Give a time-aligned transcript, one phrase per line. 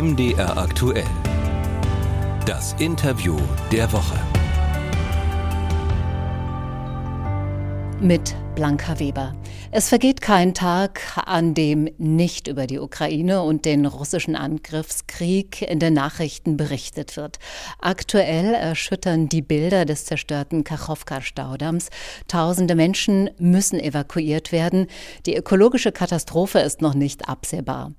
[0.00, 1.02] MDR aktuell.
[2.46, 3.36] Das Interview
[3.72, 4.16] der Woche.
[8.00, 9.34] Mit Blanca Weber.
[9.72, 15.80] Es vergeht kein Tag, an dem nicht über die Ukraine und den russischen Angriffskrieg in
[15.80, 17.40] den Nachrichten berichtet wird.
[17.80, 21.88] Aktuell erschüttern die Bilder des zerstörten Kachowka-Staudamms.
[22.28, 24.86] Tausende Menschen müssen evakuiert werden.
[25.26, 27.90] Die ökologische Katastrophe ist noch nicht absehbar.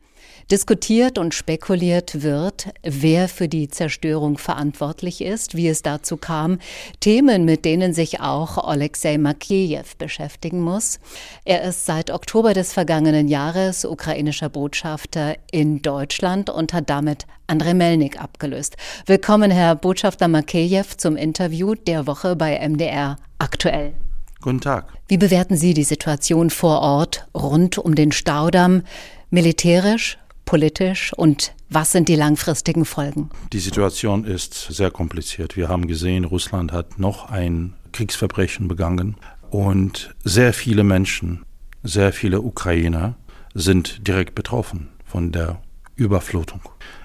[0.51, 6.57] Diskutiert und spekuliert wird, wer für die Zerstörung verantwortlich ist, wie es dazu kam,
[7.01, 10.99] Themen, mit denen sich auch Alexei Makeyev beschäftigen muss.
[11.45, 17.75] Er ist seit Oktober des vergangenen Jahres ukrainischer Botschafter in Deutschland und hat damit Andrei
[17.75, 18.75] Melnik abgelöst.
[19.05, 23.93] Willkommen, Herr Botschafter Makeyev, zum Interview der Woche bei MDR aktuell.
[24.41, 24.87] Guten Tag.
[25.07, 28.81] Wie bewerten Sie die Situation vor Ort rund um den Staudamm?
[29.29, 30.17] Militärisch,
[30.49, 33.29] politisch und was sind die langfristigen Folgen?
[33.53, 35.55] Die Situation ist sehr kompliziert.
[35.55, 39.15] Wir haben gesehen, Russland hat noch ein Kriegsverbrechen begangen
[39.51, 41.45] und sehr viele Menschen,
[41.83, 43.13] sehr viele Ukrainer
[43.53, 45.61] sind direkt betroffen von der
[45.95, 46.61] Überflutung.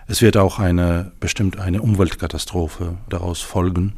[0.06, 3.92] Es wird auch eine bestimmt eine Umweltkatastrophe daraus folgen.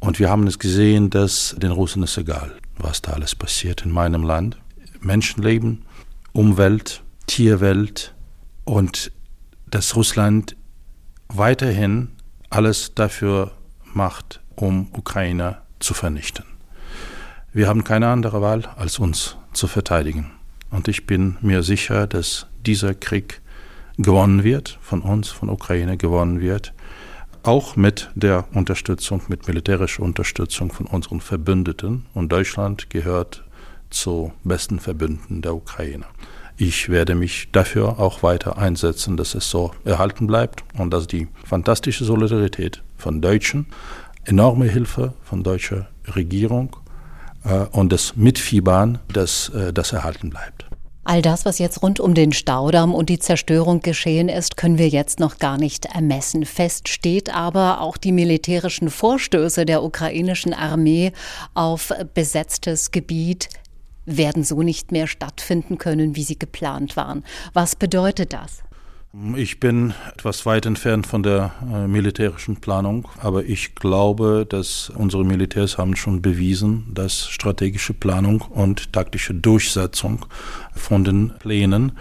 [0.00, 3.92] Und wir haben es gesehen, dass den Russen ist egal, was da alles passiert in
[3.92, 4.58] meinem Land.
[5.00, 5.84] Menschenleben,
[6.32, 8.14] Umwelt, Tierwelt,
[8.70, 9.10] und
[9.68, 10.56] dass Russland
[11.26, 12.12] weiterhin
[12.50, 13.50] alles dafür
[13.94, 16.44] macht, um Ukraine zu vernichten.
[17.52, 20.30] Wir haben keine andere Wahl, als uns zu verteidigen.
[20.70, 23.40] Und ich bin mir sicher, dass dieser Krieg
[23.98, 26.72] gewonnen wird, von uns, von Ukraine gewonnen wird,
[27.42, 32.06] auch mit der Unterstützung, mit militärischer Unterstützung von unseren Verbündeten.
[32.14, 33.42] Und Deutschland gehört
[33.90, 36.04] zu besten Verbündeten der Ukraine
[36.60, 41.26] ich werde mich dafür auch weiter einsetzen, dass es so erhalten bleibt und dass die
[41.44, 43.66] fantastische Solidarität von Deutschen,
[44.24, 46.76] enorme Hilfe von deutscher Regierung
[47.44, 50.66] äh, und das Mitfiebern, dass äh, das erhalten bleibt.
[51.02, 54.88] All das, was jetzt rund um den Staudamm und die Zerstörung geschehen ist, können wir
[54.88, 56.44] jetzt noch gar nicht ermessen.
[56.44, 61.12] Fest steht aber auch die militärischen Vorstöße der ukrainischen Armee
[61.54, 63.48] auf besetztes Gebiet
[64.06, 67.24] werden so nicht mehr stattfinden können, wie sie geplant waren.
[67.52, 68.62] Was bedeutet das?
[69.34, 75.24] Ich bin etwas weit entfernt von der äh, militärischen Planung, aber ich glaube, dass unsere
[75.24, 80.26] Militärs haben schon bewiesen, dass strategische Planung und taktische Durchsetzung
[80.76, 81.98] von den Plänen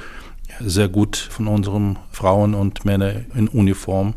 [0.60, 4.14] sehr gut von unseren Frauen und Männern in Uniform.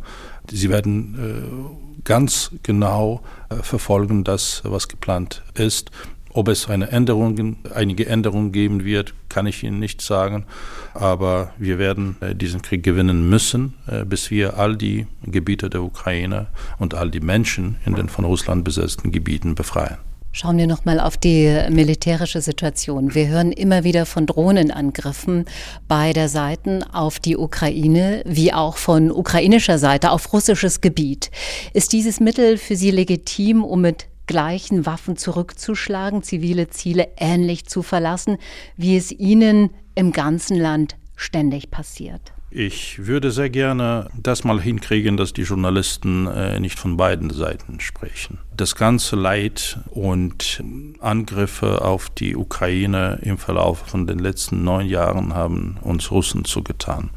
[0.51, 5.91] Sie werden äh, ganz genau äh, verfolgen, das, was geplant ist.
[6.35, 10.47] Ob es eine Änderung, einige Änderungen geben wird, kann ich Ihnen nicht sagen.
[10.95, 15.83] Aber wir werden äh, diesen Krieg gewinnen müssen, äh, bis wir all die Gebiete der
[15.83, 16.47] Ukraine
[16.79, 19.99] und all die Menschen in den von Russland besetzten Gebieten befreien.
[20.35, 23.15] Schauen wir noch mal auf die militärische Situation.
[23.15, 25.45] Wir hören immer wieder von Drohnenangriffen
[25.89, 31.31] beider Seiten auf die Ukraine, wie auch von ukrainischer Seite auf russisches Gebiet.
[31.75, 37.83] Ist dieses Mittel für Sie legitim, um mit gleichen Waffen zurückzuschlagen, zivile Ziele ähnlich zu
[37.83, 38.39] verlassen,
[38.79, 42.33] wie es ihnen im ganzen Land ständig passiert.
[42.51, 47.79] Ich würde sehr gerne das mal hinkriegen, dass die Journalisten äh, nicht von beiden Seiten
[47.81, 48.39] sprechen.
[48.57, 50.63] Das ganze Leid und
[51.01, 57.11] Angriffe auf die Ukraine im Verlauf von den letzten neun Jahren haben uns Russen zugetan.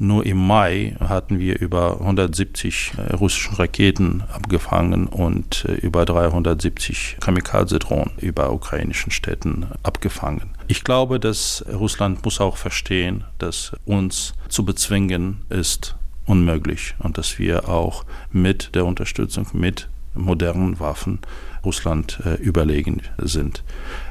[0.00, 7.16] Nur im Mai hatten wir über 170 äh, russische Raketen abgefangen und äh, über 370
[7.20, 10.50] Kamikaze-Drohnen über ukrainischen Städten abgefangen.
[10.68, 17.40] Ich glaube, dass Russland muss auch verstehen, dass uns zu bezwingen ist unmöglich und dass
[17.40, 21.20] wir auch mit der Unterstützung, mit modernen Waffen
[21.64, 23.64] Russland äh, überlegen sind.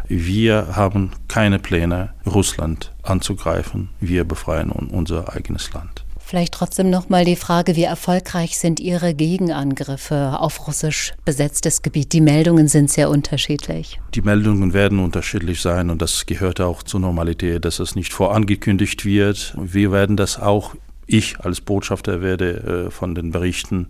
[0.08, 3.90] Wir haben keine Pläne, Russland anzugreifen.
[4.00, 6.06] Wir befreien unser eigenes Land.
[6.28, 12.12] Vielleicht trotzdem noch mal die Frage, wie erfolgreich sind Ihre Gegenangriffe auf russisch besetztes Gebiet?
[12.12, 14.02] Die Meldungen sind sehr unterschiedlich.
[14.14, 19.06] Die Meldungen werden unterschiedlich sein und das gehört auch zur Normalität, dass es nicht vorangekündigt
[19.06, 19.56] wird.
[19.58, 20.76] Wir werden das auch,
[21.08, 23.88] ich als Botschafter werde äh, von den Berichten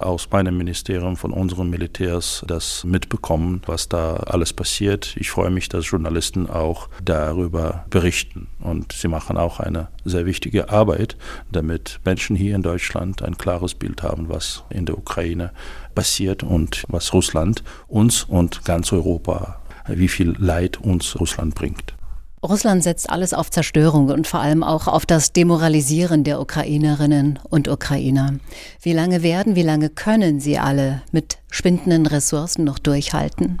[0.00, 5.14] aus meinem Ministerium, von unseren Militärs das mitbekommen, was da alles passiert.
[5.18, 8.48] Ich freue mich, dass Journalisten auch darüber berichten.
[8.60, 11.16] Und sie machen auch eine sehr wichtige Arbeit,
[11.52, 15.52] damit Menschen hier in Deutschland ein klares Bild haben, was in der Ukraine
[15.94, 21.94] passiert und was Russland uns und ganz Europa, wie viel Leid uns Russland bringt.
[22.42, 27.68] Russland setzt alles auf Zerstörung und vor allem auch auf das Demoralisieren der Ukrainerinnen und
[27.68, 28.34] Ukrainer.
[28.80, 33.60] Wie lange werden, wie lange können sie alle mit schwindenden Ressourcen noch durchhalten?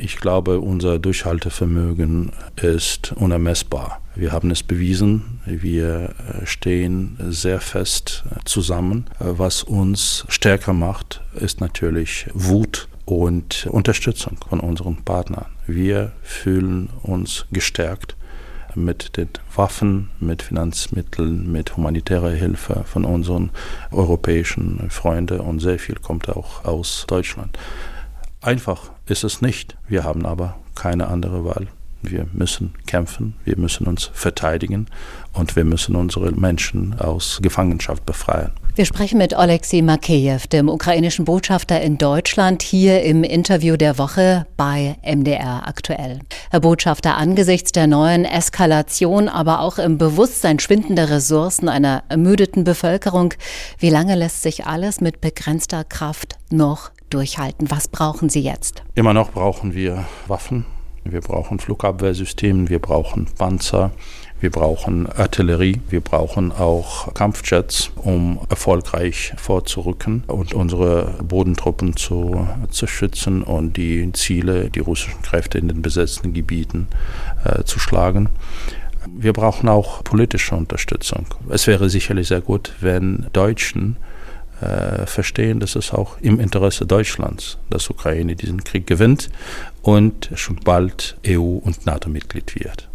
[0.00, 4.02] Ich glaube, unser Durchhaltevermögen ist unermessbar.
[4.14, 5.40] Wir haben es bewiesen.
[5.46, 9.06] Wir äh, stehen sehr fest zusammen.
[9.18, 15.46] Was uns stärker macht, ist natürlich Wut und Unterstützung von unseren Partnern.
[15.66, 18.16] Wir fühlen uns gestärkt
[18.74, 23.50] mit den Waffen, mit Finanzmitteln, mit humanitärer Hilfe von unseren
[23.90, 27.58] europäischen Freunden und sehr viel kommt auch aus Deutschland.
[28.40, 29.76] Einfach ist es nicht.
[29.88, 31.68] Wir haben aber keine andere Wahl.
[32.04, 34.86] Wir müssen kämpfen, wir müssen uns verteidigen
[35.32, 38.52] und wir müssen unsere Menschen aus Gefangenschaft befreien.
[38.76, 44.46] Wir sprechen mit Oleksiy Makeyev, dem ukrainischen Botschafter in Deutschland, hier im Interview der Woche
[44.56, 46.18] bei MDR aktuell.
[46.50, 53.34] Herr Botschafter, angesichts der neuen Eskalation, aber auch im Bewusstsein schwindender Ressourcen einer ermüdeten Bevölkerung,
[53.78, 57.70] wie lange lässt sich alles mit begrenzter Kraft noch durchhalten?
[57.70, 58.82] Was brauchen Sie jetzt?
[58.96, 60.66] Immer noch brauchen wir Waffen,
[61.04, 63.92] wir brauchen Flugabwehrsysteme, wir brauchen Panzer,
[64.40, 72.86] wir brauchen Artillerie, wir brauchen auch Kampfjets, um erfolgreich vorzurücken und unsere Bodentruppen zu, zu
[72.86, 76.88] schützen und die Ziele, die russischen Kräfte in den besetzten Gebieten
[77.44, 78.28] äh, zu schlagen.
[79.06, 81.26] Wir brauchen auch politische Unterstützung.
[81.50, 83.96] Es wäre sicherlich sehr gut, wenn Deutschen
[84.60, 89.30] äh, verstehen, dass es auch im Interesse Deutschlands, dass Ukraine diesen Krieg gewinnt
[89.82, 92.88] und schon bald EU- und NATO-Mitglied wird.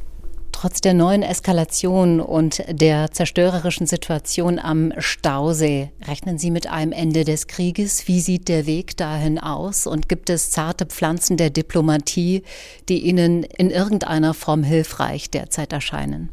[0.61, 7.23] Trotz der neuen Eskalation und der zerstörerischen Situation am Stausee, rechnen Sie mit einem Ende
[7.23, 8.09] des Krieges?
[8.09, 9.87] Wie sieht der Weg dahin aus?
[9.87, 12.43] Und gibt es zarte Pflanzen der Diplomatie,
[12.89, 16.27] die Ihnen in irgendeiner Form hilfreich derzeit erscheinen?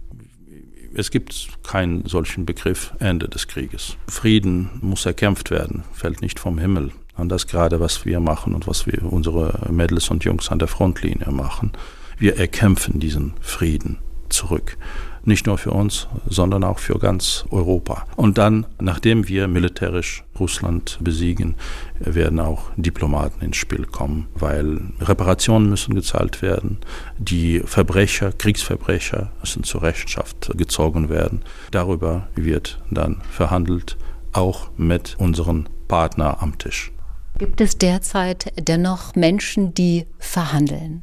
[0.99, 3.99] Es gibt keinen solchen Begriff Ende des Krieges.
[4.09, 6.91] Frieden muss erkämpft werden, fällt nicht vom Himmel.
[7.19, 10.69] Und das gerade, was wir machen und was wir unsere Mädels und Jungs an der
[10.69, 11.73] Frontlinie machen.
[12.19, 13.99] Wir erkämpfen diesen Frieden
[14.37, 14.77] zurück.
[15.25, 18.06] Nicht nur für uns, sondern auch für ganz Europa.
[18.15, 21.56] Und dann, nachdem wir militärisch Russland besiegen,
[21.99, 26.79] werden auch Diplomaten ins Spiel kommen, weil Reparationen müssen gezahlt werden,
[27.19, 31.43] die Verbrecher, Kriegsverbrecher müssen zur Rechenschaft gezogen werden.
[31.73, 33.97] Darüber wird dann verhandelt,
[34.33, 36.93] auch mit unseren Partnern am Tisch.
[37.38, 41.03] Gibt es derzeit dennoch Menschen, die verhandeln?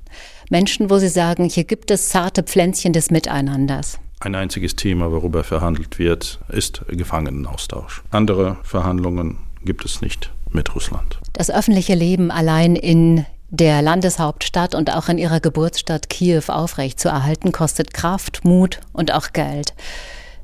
[0.49, 3.99] Menschen, wo Sie sagen, hier gibt es zarte Pflänzchen des Miteinanders?
[4.19, 8.01] Ein einziges Thema, worüber verhandelt wird, ist Gefangenenaustausch.
[8.09, 11.19] Andere Verhandlungen gibt es nicht mit Russland.
[11.33, 17.93] Das öffentliche Leben allein in der Landeshauptstadt und auch in ihrer Geburtsstadt Kiew aufrechtzuerhalten, kostet
[17.93, 19.75] Kraft, Mut und auch Geld.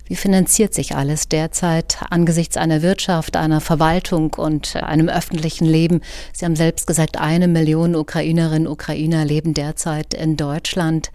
[0.10, 6.02] Wie finanziert sich alles derzeit angesichts einer Wirtschaft, einer Verwaltung und einem öffentlichen Leben?
[6.34, 11.12] Sie haben selbst gesagt, eine Million Ukrainerinnen und Ukrainer leben derzeit in Deutschland.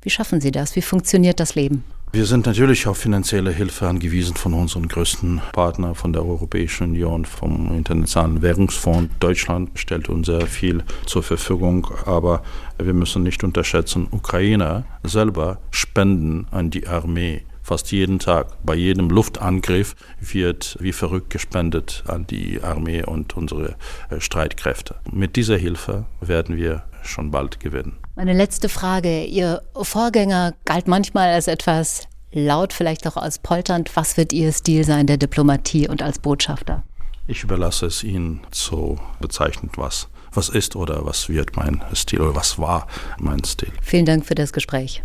[0.00, 0.74] Wie schaffen Sie das?
[0.76, 1.84] Wie funktioniert das Leben?
[2.14, 7.26] Wir sind natürlich auf finanzielle Hilfe angewiesen von unseren größten Partnern, von der Europäischen Union,
[7.26, 9.12] vom Internationalen Währungsfonds.
[9.20, 12.42] Deutschland stellt uns sehr viel zur Verfügung, aber
[12.78, 18.58] wir müssen nicht unterschätzen, Ukrainer selber spenden an die Armee fast jeden Tag.
[18.64, 23.76] Bei jedem Luftangriff wird wie verrückt gespendet an die Armee und unsere
[24.10, 24.96] äh, Streitkräfte.
[25.10, 27.98] Mit dieser Hilfe werden wir schon bald gewinnen.
[28.14, 29.24] Meine letzte Frage.
[29.24, 33.90] Ihr Vorgänger galt manchmal als etwas laut, vielleicht auch als polternd.
[33.94, 36.82] Was wird Ihr Stil sein der Diplomatie und als Botschafter?
[37.26, 42.34] Ich überlasse es Ihnen zu bezeichnen, was, was ist oder was wird mein Stil oder
[42.34, 42.86] was war
[43.18, 43.72] mein Stil.
[43.80, 45.02] Vielen Dank für das Gespräch.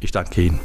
[0.00, 0.60] Ich danke Ihnen.